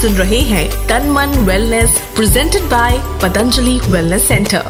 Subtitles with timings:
[0.00, 4.62] सुन रहे हैं Tan Man wellness presented by Patanjali wellness centre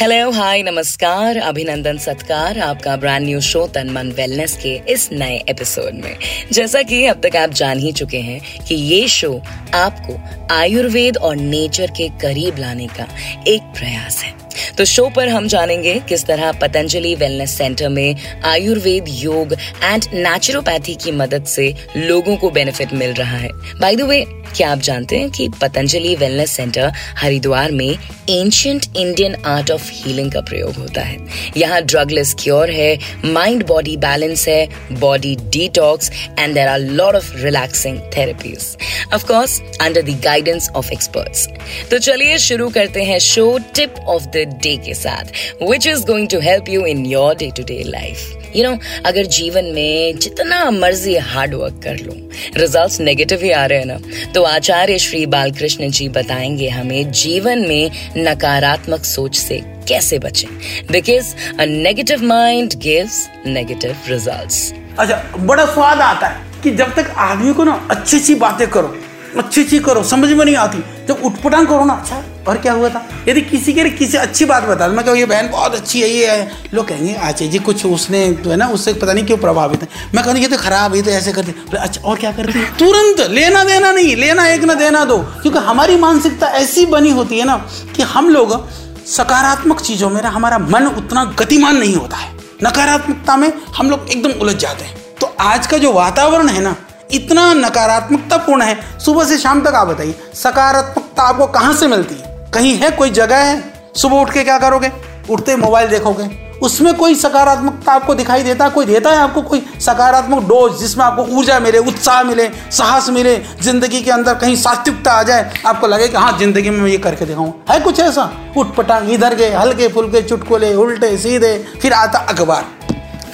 [0.00, 5.44] hello hi नमस्कार, अभिनंदन, सत्कार, आपका brand new show Tan Man wellness के इस नए
[5.48, 6.16] एपिसोड में।
[6.52, 9.40] जैसा कि अब तक आप जान ही चुके हैं कि ये शो
[9.74, 10.20] आपको
[10.54, 13.06] आयुर्वेद और नेचर के करीब लाने का
[13.48, 14.41] एक प्रयास है।
[14.78, 18.14] तो शो पर हम जानेंगे किस तरह पतंजलि वेलनेस सेंटर में
[18.44, 24.02] आयुर्वेद योग एंड नेचुरोपैथी की मदद से लोगों को बेनिफिट मिल रहा है। बाय द
[24.02, 24.24] वे
[24.56, 27.88] क्या आप जानते हैं कि पतंजलि वेलनेस सेंटर हरिद्वार में
[28.30, 31.16] ancient Indian art of healing का प्रयोग होता है।
[31.56, 37.32] यहाँ ड्रगलेस क्योर है माइंड बॉडी बैलेंस है body detox and there are lot of
[37.36, 38.66] relaxing therapies
[39.14, 41.46] of course under the guidance of experts
[41.90, 45.32] तो चलिए शुरू करते हैं show tip of the day के साथ
[45.62, 49.26] which is going to help you in your day to day life you know अगर
[49.26, 52.14] जीवन में जितना मर्ज़ी हार्ड वर्क कर लो
[52.56, 53.98] रिजल्ट्स नेगेटिव ही आ रहे हैं ना
[54.34, 60.48] तो आचार्य श्री बालकृष्ण जी बताएँगे हमें जीवन में नकारात्मक सोच से कैसे बचें
[60.92, 67.14] because a negative mind gives negative results अच्छा बड़ा स्वाद आता है कि जब तक
[67.18, 68.94] आदमी को ना अच्छी अच्छी बातें करो
[69.38, 72.88] अच्छी अच्छी करो समझ में नहीं आती जब उठपटांग करो ना अच्छा और क्या हुआ
[72.88, 73.02] था?
[73.28, 76.08] यदि किसी के लिए किसी अच्छी बात बता मैं कहूँ, ये बहन बहुत अच्छी है,
[76.08, 79.38] ये है। लोग कहेंगे आचे जी कुछ उसने तो है ना, उससे पता नहीं क्यों
[79.38, 82.58] प्रभावित है। मैं कहूँ, ये तो खराब है तो ऐसे करती अच्छा और क्या करती
[82.58, 82.64] है?
[82.78, 87.38] तुरंत, लेना देना नहीं, लेना एक ना देना दो, क्योंकि हमारी मानसिकता ऐसी बनी होती
[87.38, 87.56] है ना,
[87.96, 88.60] कि हम लोग
[89.06, 92.30] सकारात्मक चीज़ों में हमारा मन उतना गतिमान नहीं होता है।
[92.64, 96.74] नकारात्मकता में हम लोग एकदम उलझ जाते हैं। तो आज का जो वातावरण है ना,
[97.10, 102.30] इतना नकारात्मकतापूर्ण है। सुबह से शाम तक आप बताइए, सकारात्मकता आपको कहाँ से मिलती है?
[102.54, 103.62] कहीं है, कोई जगह है?
[103.96, 104.90] सुबह उठ के क्या करोगे?
[105.30, 106.24] उठते मोबाइल देखोगे।
[106.62, 108.64] उसमें कोई सकारात्मकता आपको दिखाई देता?
[108.64, 113.08] है कोई देता है आपको कोई सकारात्मक डोज जिसमें आपको ऊर्जा मिले, उत्साह मिले, साहस
[113.10, 115.50] मिले, ज़िंदगी के अंदर कहीं सात्विकता आ जाए?
[115.66, 118.30] आपको लगे कि हाँ ज़िंदगी में मैं ये करके दिखाऊँ। है कुछ ऐसा?
[118.56, 122.64] उठ पटांग इधर गए, हल्के फुलके चुटकुले, उल्टे सीधे, फिर आता अखबार।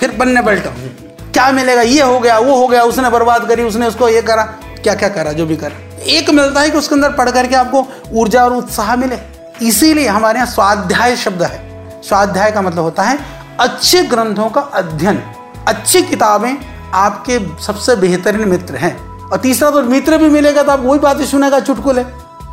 [0.01, 0.71] फिर पन्ने पलटो
[1.33, 1.83] क्या मिलेगा?
[1.83, 4.43] ये हो गया, वो हो गया, उसने बर्बाद करी, उसने उसको ये करा।
[4.83, 5.33] क्या क्या करा?
[5.33, 8.95] जो भी करा। एक मिलता है कि उसके अंदर पढ़ करके आपको ऊर्जा और उत्साह
[8.97, 9.19] मिले।
[9.63, 13.19] इसीलिए हमारे यहाँ स्वाध्याय शब्द है। स्वाध्याय का मतलब होता है
[13.61, 15.23] अच्छे ग्रंथों का अध्ययन।
[15.69, 16.57] अच्छी किताबें
[16.95, 21.25] आपके सबसे बेहतरीन मित्र हैं। और तीसरा तो मित्र भी मिलेगा तो आप वही बातें
[21.27, 22.05] सुनेगा, चुटकुले।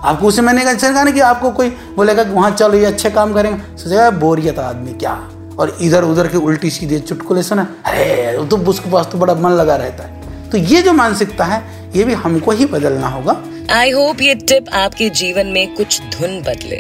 [0.04, 3.78] आपको उसे मैंने कहा ना कि आपको कोई बोलेगा वहाँ चलो, ये अच्छे काम करेंगे।
[3.78, 5.14] सोचेगा बोरियत आदमी क्या?
[5.60, 9.52] और इधर उधर के उल्टी सीधे चुटकुले सुना। अरे तो उसके पास तो बड़ा मन
[9.52, 13.42] लगा रहता है। तो ये जो मानसिकता है ये भी हमको ही बदलना होगा।
[13.72, 16.76] आई होप ये टिप आपके जीवन में कुछ धुन बदले।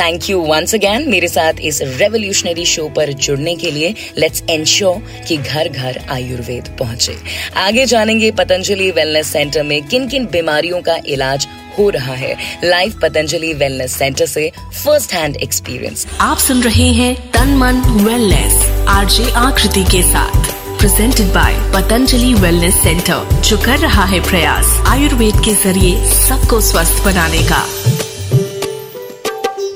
[0.00, 5.24] थैंक यू वंस अगेन मेरे साथ इस रेवोल्यूशनरी शो पर जुड़ने के लिए लेट्स एंश्योर
[5.28, 7.16] कि घर घर आयुर्वेद पहुँचे।
[7.56, 11.46] आगे जानेंगे पतंजलि वेलनेस सेंटर में किन किन बीमारियों का इलाज
[11.78, 14.50] हो रहा है। लाइव पतंजलि वेलनेस सेंटर से
[14.84, 21.26] फ़र्स्ट हैंड एक्सपीरियंस आप सुन रहे हैं तन मन वेलनेस आरजे आकृति के साथ। Presented
[21.26, 27.42] by Patanjali wellness centre जो कर रहा है प्रयास, आयुर्वेद के ज़रिए सबको स्वस्थ बनाने
[27.42, 27.62] का।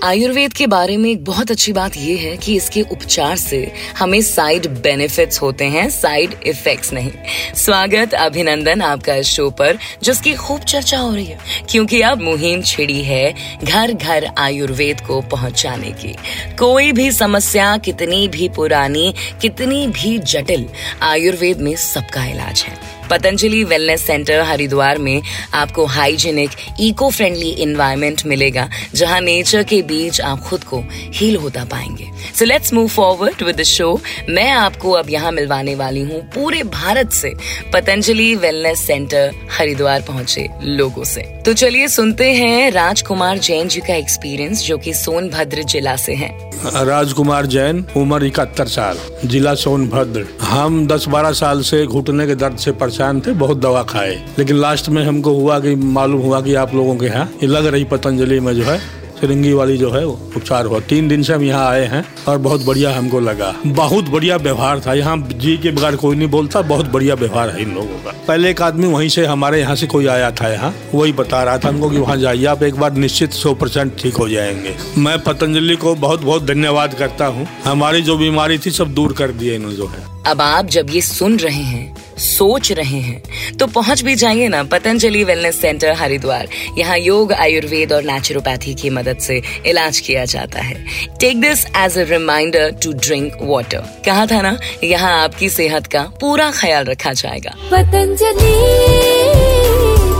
[0.05, 4.23] आयुर्वेद के बारे में एक बहुत अच्छी बात यह है कि इसके उपचार से हमें
[4.23, 7.11] साइड बेनिफिट्स होते हैं साइड इफेक्ट्स नहीं।
[7.55, 11.39] स्वागत, अभिनंदन आपका इस शो पर, जिसकी खूब चर्चा हो रही है,
[11.71, 13.35] क्योंकि अब मुहिम छिड़ी है
[13.65, 16.17] घर घर आयुर्वेद को पहुँचाने की।
[16.59, 20.67] कोई भी समस्या, कितनी भी पुरानी, कितनी भी जटिल,
[21.03, 25.23] आयुर्वेद में सबका इलाज है। पतंजलि वेलनेस सेंटर हरिद्वार में
[25.55, 26.51] आपको हाइजेनिक
[26.81, 32.45] इको फ्रेंडली इन्वायरमेंट मिलेगा, जहाँ नेचर के बीच आप खुद को हील होता पाएँगे। So
[32.45, 37.13] let's move forward with the show मैं आपको अब यहाँ मिलवाने वाली हूँ पूरे भारत
[37.13, 37.33] से
[37.73, 43.95] पतंजलि वेलनेस सेंटर हरिद्वार पहुँचे लोगों से। तो चलिए सुनते हैं राजकुमार जैन जी का
[43.95, 46.31] एक्सपीरियंस जो कि सोनभद्र जिला से है।
[46.65, 52.73] राजकुमार जैन, उम्र इकहत्तर साल, जिला सोनभद्र। हम 10-12 साल से घुटने के दर्द से
[52.73, 56.75] परेशान थे, बहुत दवा खाए। लेकिन लास्ट में हमको हुआ कि, मालूम हुआ कि आप
[56.75, 60.67] लोगों के यहाँ, ये लग रही पतंजलि में जो है सिरंगी वाली जो है उपचार
[60.67, 64.37] हुआ। तीन दिन से हम यहाँ आए हैं और बहुत बढ़िया हमको लगा। बहुत बढ़िया
[64.37, 67.99] व्यवहार था। यहाँ जी के बगैर कोई नहीं बोलता, बहुत बढ़िया व्यवहार है इन लोगों
[68.05, 71.43] का। पहले एक आदमी वहीं से हमारे यहाँ से कोई आया था यहाँ, वही बता
[71.45, 74.77] रहा था हमको कि वहाँ जाइए, आप एक बार निश्चित सौ परसेंट ठीक हो जाएँगे।
[74.99, 79.31] मैं पतंजलि को बहुत बहुत धन्यवाद करता हूँ। हमारी जो बीमारी थी, सब दूर कर
[79.31, 83.67] दिए इन्होंने जो है। अब आप जब ये सुन रहे हैं सोच रहे हैं। तो
[83.69, 89.19] पहुँच भी जाइए ना, पतंजलि वेलनेस सेंटर हरिद्वार। यहाँ योग, आयुर्वेद और नेचुरोपैथी की मदद
[89.19, 90.85] से इलाज किया जाता है।
[91.21, 96.03] Take this as a reminder to drink water कहा था ना, यहाँ आपकी सेहत का
[96.21, 98.55] पूरा ख्याल रखा जाएगा। पतंजलि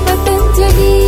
[0.09, 0.99] पतंजलि।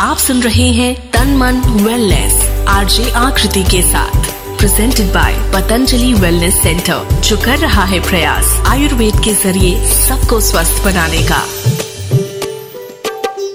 [0.00, 2.34] आप सुन रहे हैं तन मन वेलनेस
[2.68, 4.29] आरजे आकृति के साथ।
[4.60, 10.84] Presented by Patanjali wellness centre जो कर रहा है प्रयास आयुर्वेद के ज़रिए सबको स्वस्थ
[10.84, 11.38] बनाने का।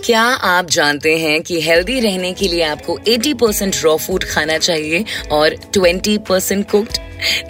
[0.05, 4.57] क्या आप जानते हैं कि हेल्दी रहने के लिए आपको 80 परसेंट रॉ फ़ूड खाना
[4.57, 6.97] चाहिए और 20 परसेंट कुक्ड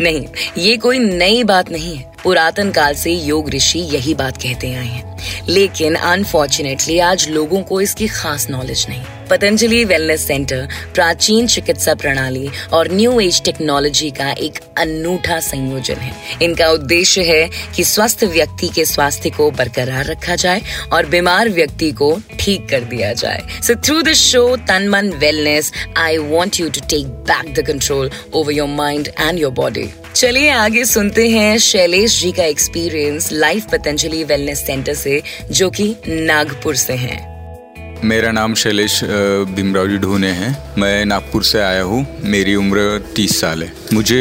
[0.02, 0.26] नहीं,
[0.58, 4.86] ये कोई नई बात नहीं है। पुरातन काल से योग ऋषि यही बात कहते आए
[4.86, 5.18] हैं।
[5.50, 12.48] लेकिन अनफॉर्चुनेटली आज लोगों को इसकी खास नॉलेज नहीं। पतंजलि वेलनेस सेंटर प्राचीन चिकित्सा प्रणाली
[12.74, 18.68] और न्यू एज टेक्नोलॉजी का एक अनूठा संयोजन है। इनका उद्देश्य है कि स्वस्थ व्यक्ति
[18.68, 20.62] के स्वास्थ्य को बरकरार रखा जाए
[20.94, 25.72] और बीमार व्यक्ति को ठीक कर दिया जाए। So through the show Tan Man wellness
[25.98, 30.50] I want you to take back the control over your mind and your body चलिए
[30.50, 36.76] आगे सुनते हैं शैलेश जी का experience life Patanjali wellness centre से, जो कि नागपुर
[36.76, 37.35] से हैं।
[38.04, 43.40] मेरा नाम शैलेश भीमराव जी ढूने है। मैं नागपुर से आया हूँ। मेरी उम्र तीस
[43.42, 44.20] साल है। मुझे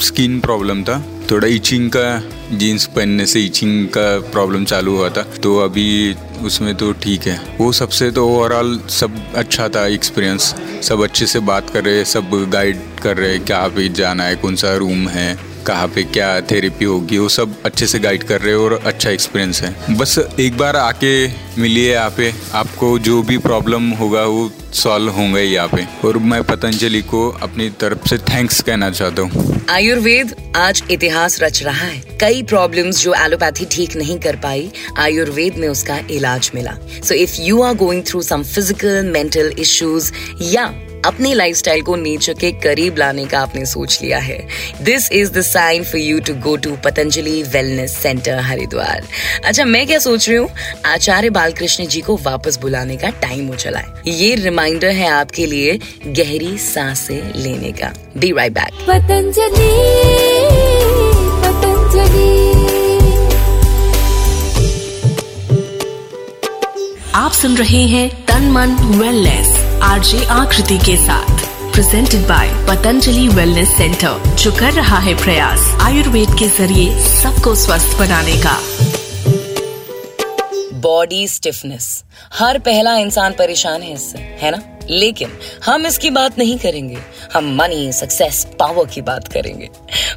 [0.00, 0.98] स्किन प्रॉब्लम था।
[1.30, 2.22] थोड़ा इचिंग का,
[2.52, 7.40] जीन्स पहनने से इचिंग का प्रॉब्लम चालू हुआ था। तो अभी उसमें तो ठीक है।
[7.58, 12.30] वो सबसे तो ओवरऑल सब अच्छा था एक्सपीरियंस सब अच्छे से बात कर रहे सब
[12.52, 16.40] गाइड कर रहे हैं, क्या पे जाना है, कौन सा रूम है। कहाँ पे क्या
[16.50, 20.18] थेरेपी होगी, वो सब अच्छे से गाइड कर रहे हो और अच्छा एक्सपीरियंस है। बस
[20.40, 21.26] एक बार आके
[21.60, 26.42] मिलिए यहाँ पे, आपको जो भी प्रॉब्लम होगा वो सॉल्व होंगे यहाँ पे। और मैं
[26.44, 32.18] पतंजलि को अपनी तरफ़ से थैंक्स कहना चाहता हूँ। आयुर्वेद आज इतिहास रच रहा है।
[32.20, 37.40] कई प्रॉब्लम्स जो एलोपैथी ठीक नहीं कर पाई, आयुर्वेद में उसका इलाज मिला। So if
[37.40, 40.66] you are going through some physical mental issues या
[41.06, 44.38] अपनी लाइफस्टाइल को नेचर के करीब लाने का आपने सोच लिया है।
[44.82, 49.06] This is the sign for you to go to Patanjali wellness centre Haridwar
[49.44, 50.48] अच्छा मैं क्या सोच रही हूँ?
[50.86, 55.46] आचार्य बालकृष्ण जी को वापस बुलाने का टाइम हो चला है। ये रिमाइंडर है आपके
[55.46, 59.70] लिए गहरी साँसें लेने का। Be right back Patanjali
[61.42, 62.34] Patanjali
[67.14, 73.76] आप सुन रहे हैं तन मन वेलनेस आरजे आकृति के साथ presented by Patanjali wellness
[73.76, 78.56] centre जो कर रहा है प्रयास, आयुर्वेद के ज़रिए सबको स्वस्थ बनाने का।
[80.80, 84.75] बॉडी स्टिफनेस हर पहला इंसान परेशान है इससे, है ना?
[84.90, 86.98] लेकिन हम इसकी बात नहीं करेंगे।
[87.32, 89.68] हम मनी सक्सेस पावर की बात करेंगे।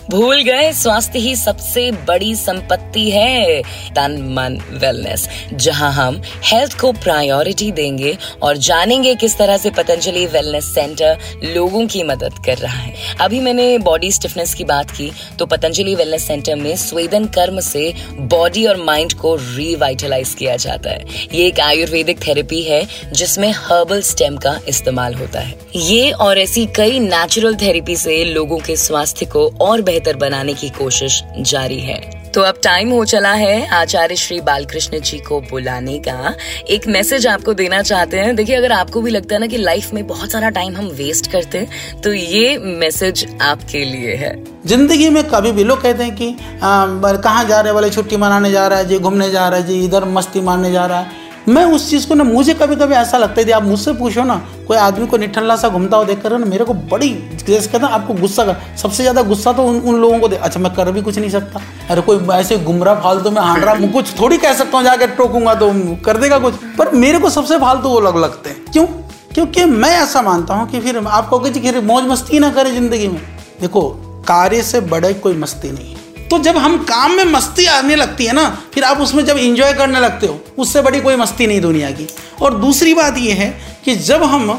[0.09, 6.91] भूल गए, स्वास्थ्य ही सबसे बड़ी संपत्ति है। तन, मन वेलनेस जहाँ हम हेल्थ को
[6.91, 12.77] प्रायोरिटी देंगे और जानेंगे किस तरह से पतंजलि वेलनेस सेंटर लोगों की मदद कर रहा
[12.77, 17.59] है। अभी मैंने बॉडी स्टिफनेस की बात की तो पतंजलि वेलनेस सेंटर में स्वेदन कर्म
[17.59, 23.51] से बॉडी और माइंड को रिवाइटलाइज किया जाता है। ये एक आयुर्वेदिक थेरेपी है, जिसमें
[23.51, 28.75] हर्बल स्टेम का इस्तेमाल होता है। ये और ऐसी कई नेचुरल थेरेपी से लोगों के
[28.77, 33.67] स्वास्थ्य को और बेहतर बनाने की कोशिश जारी है। तो अब टाइम हो चला है
[33.73, 36.33] आचार्य श्री बालकृष्ण जी को बुलाने का।
[36.69, 39.93] एक मैसेज आपको देना चाहते हैं। देखिए, अगर आपको भी लगता है ना कि लाइफ
[39.93, 44.33] में बहुत सारा टाइम हम वेस्ट करते हैं तो ये मैसेज आपके लिए है।
[44.65, 48.67] ज़िंदगी में कभी भी लोग कहते हैं कि कहाँ जा रहे वाले छुट्टी मनाने जा
[48.67, 51.18] रहा है जी, घूमने जा रहा है जी, इधर मस्ती मारने जा रहा है।
[51.49, 54.35] मैं उस चीज़ को ना मुझे कभी कभी ऐसा लगता है आप मुझसे पूछो ना
[54.67, 57.09] कोई आदमी को निठल्ला सा घूमता हुआ देख कर ना मेरे को बड़ी
[57.47, 60.35] जैसे कहते हैं आपको गुस्सा कर सबसे ज़्यादा गुस्सा तो उन, उन लोगों को दे।
[60.35, 63.87] अच्छा मैं कर भी कुछ नहीं सकता। अरे कोई ऐसे गुमराह फालतू में हांड रहा
[63.93, 65.71] कुछ थोड़ी कह सकता हूँ जाकर टोकूँगा तो
[66.05, 68.85] कर देगा कुछ। पर मेरे को सबसे फालतू वो लग लगते हैं। क्यों?
[69.33, 73.07] क्योंकि मैं ऐसा मानता हूँ कि फिर आप कहोगे फिर मौज मस्ती ना करें ज़िंदगी
[73.07, 73.21] में।
[73.61, 73.89] देखो
[74.27, 75.98] कार्य से बड़े कोई मस्ती नहीं है।
[76.31, 79.73] तो जब हम काम में मस्ती आने लगती है ना, फिर आप उसमें जब इंजॉय
[79.73, 82.07] करने लगते हो, उससे बड़ी कोई मस्ती नहीं दुनिया की।
[82.41, 83.49] और दूसरी बात यह है
[83.85, 84.51] कि जब हम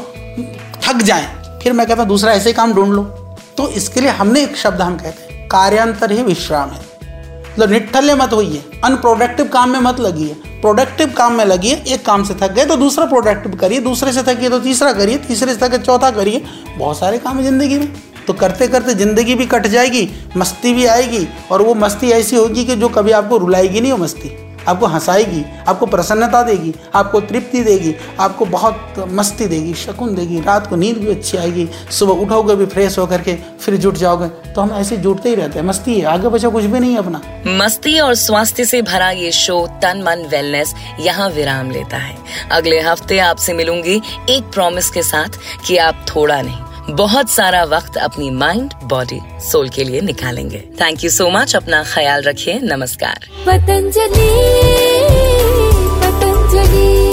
[0.83, 1.25] थक जाएँ,
[1.63, 3.03] फिर मैं कहता हूँ, दूसरा ऐसे काम ढूंढ लो।
[3.57, 6.89] तो इसके लिए हमने एक शब्द हम कहते हैं, कार्यांतर ही विश्राम है।
[7.51, 12.23] मतलब निठल्ले मत होइए अनप्रोडक्टिव काम में मत लगिए। प्रोडक्टिव काम में लगिए, एक काम
[12.23, 15.59] से थक गए तो दूसरा प्रोडक्टिव करिए, दूसरे से थकिए तो तीसरा करिए, तीसरे से
[15.59, 16.43] थके चौथा करिए।
[16.77, 17.93] बहुत सारे काम है ज़िंदगी में।
[18.27, 22.65] तो करते करते ज़िंदगी भी कट जाएगी, मस्ती भी आएगी, और वो मस्ती ऐसी होगी
[22.65, 24.37] कि जो कभी आपको रुलाएगी नहीं वो मस्ती।
[24.67, 30.67] आपको हंसाएगी, आपको प्रसन्नता देगी, आपको तृप्ति देगी, आपको बहुत मस्ती देगी, शकुन देगी, रात
[30.67, 34.61] को नींद भी अच्छी आएगी, सुबह उठोगे भी फ्रेश होकर के फिर जुट जाओगे। तो
[34.61, 37.21] हम ऐसे जुटते ही रहते हैं, मस्ती है, आगे बचा कुछ भी नहीं है अपना।
[37.57, 42.15] मस्ती और स्वास्थ्य से भरा ये शो तन मन वेलनेस यहाँ विराम लेता है।
[42.51, 47.97] अगले हफ़्ते आपसे मिलूँगी एक प्रॉमिस के साथ कि आप थोड़ा नहीं बहुत सारा वक्त
[47.97, 53.27] अपनी माइंड बॉडी सोल के लिए निकालेंगे। थैंक यू सो मच अपना ख्याल रखिए, नमस्कार।
[53.47, 54.29] पतंजलि
[56.01, 57.10] पतंजलि।